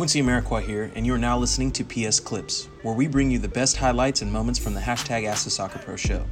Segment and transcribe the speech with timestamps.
[0.00, 3.38] Quincy Amarikwa here, and you are now listening to PS Clips, where we bring you
[3.38, 6.24] the best highlights and moments from the hashtag Ask the Soccer Pro show.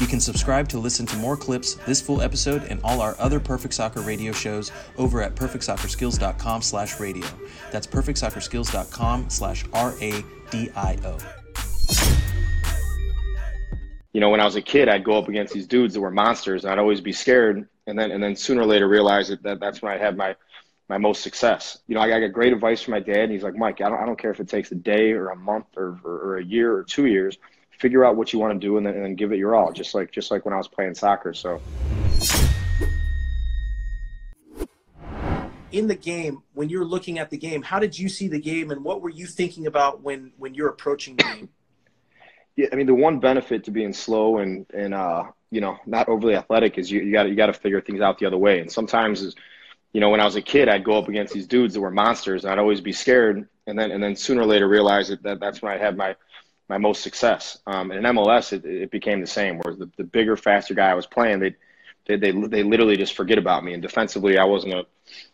[0.00, 3.38] You can subscribe to listen to more clips, this full episode, and all our other
[3.38, 7.28] Perfect Soccer radio shows over at perfectsoccerskills.com slash radio.
[7.70, 11.18] That's perfectsoccerskills.com slash R-A-D-I-O.
[14.12, 16.10] You know, when I was a kid, I'd go up against these dudes that were
[16.10, 17.68] monsters, and I'd always be scared.
[17.86, 20.34] And then, and then sooner or later, realize that, that that's when I had my–
[20.88, 21.78] my most success.
[21.86, 23.88] You know, I, I got great advice from my dad, and he's like, Mike, I
[23.88, 26.36] don't, I don't care if it takes a day or a month or, or, or
[26.38, 27.38] a year or two years.
[27.78, 29.72] Figure out what you want to do, and then, and then give it your all.
[29.72, 31.34] Just like just like when I was playing soccer.
[31.34, 31.60] So.
[35.72, 38.70] In the game, when you're looking at the game, how did you see the game,
[38.70, 41.48] and what were you thinking about when when you're approaching the game?
[42.54, 46.08] Yeah, I mean, the one benefit to being slow and and uh, you know not
[46.08, 48.60] overly athletic is you you got you got to figure things out the other way.
[48.60, 49.34] And sometimes is
[49.92, 51.90] you know, when I was a kid, I'd go up against these dudes that were
[51.90, 53.48] monsters, and I'd always be scared.
[53.66, 56.16] And then, and then sooner or later, realize that, that that's when I had my
[56.68, 57.58] my most success.
[57.66, 59.58] Um, and in MLS, it, it became the same.
[59.58, 61.54] Where the, the bigger, faster guy I was playing, they,
[62.06, 63.74] they they they literally just forget about me.
[63.74, 64.86] And defensively, I wasn't a,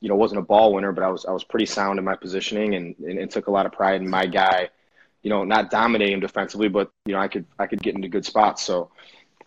[0.00, 2.14] you know, wasn't a ball winner, but I was I was pretty sound in my
[2.14, 4.68] positioning, and, and, and took a lot of pride in my guy.
[5.22, 8.26] You know, not dominating defensively, but you know, I could I could get into good
[8.26, 8.62] spots.
[8.62, 8.90] So,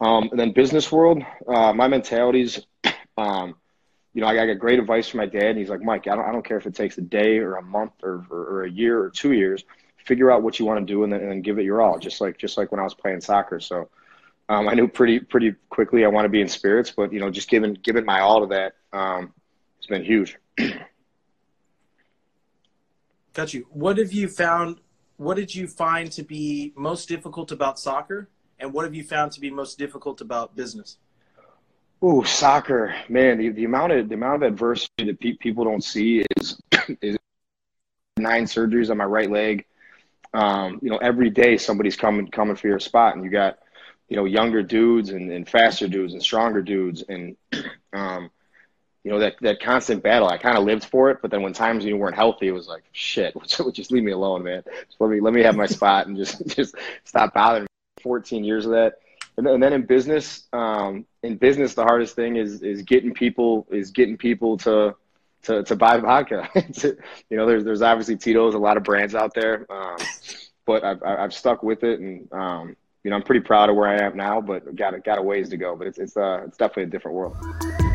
[0.02, 2.60] um, and then business world, uh, my mentality's.
[3.18, 3.56] Um,
[4.16, 6.24] you know, I, got great advice from my dad, and he's like, Mike, I don't,
[6.24, 8.70] I don't care if it takes a day or a month or, or, or a
[8.70, 9.66] year or two years.
[9.98, 12.00] Figure out what you want to do, and then, and then give it your all.
[12.00, 13.60] Just like just like when I was playing soccer.
[13.60, 13.90] So
[14.48, 17.30] um, I knew pretty pretty quickly I want to be in spirits, but you know,
[17.30, 19.34] just giving giving my all to that um,
[19.80, 20.38] has been huge.
[23.34, 23.68] Got you.
[23.72, 24.80] What have you found?
[25.18, 28.30] What did you find to be most difficult about soccer,
[28.60, 31.00] and what have you found to be most difficult about business?
[32.06, 33.40] Ooh, soccer, man.
[33.40, 36.62] The, the amount of the amount of adversity that pe- people don't see is
[37.02, 37.18] is
[38.18, 39.66] nine surgeries on my right leg.
[40.32, 43.58] Um, you know, every day somebody's coming coming for your spot, and you got
[44.08, 47.38] you know younger dudes and, and faster dudes and stronger dudes, and
[47.94, 48.30] um,
[49.04, 50.28] you know that that constant battle.
[50.28, 52.68] I kind of lived for it, but then when times you weren't healthy, it was
[52.68, 53.36] like shit.
[53.74, 54.62] Just leave me alone, man.
[54.86, 57.68] Just let me let me have my spot and just just stop bothering me.
[58.04, 59.00] Fourteen years of that
[59.38, 63.92] and, then in business, um, in business, the hardest thing is is getting people is
[63.92, 64.96] getting people to
[65.44, 66.50] to, to buy vodka.
[66.56, 69.98] you know, there's there's obviously Tito's, a lot of brands out there, um,
[70.66, 73.88] but I've I've stuck with it, and um, you know, I'm pretty proud of where
[73.88, 75.76] I am now, but got got a ways to go.
[75.76, 77.95] But it's it's uh it's definitely a different world.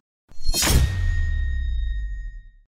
[0.47, 0.90] you